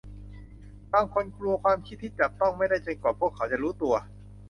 [0.93, 3.95] บางคนกลัวความคิดที่จับต้องไม่ได้จนกว่าพวกเขาจะรู้ตัว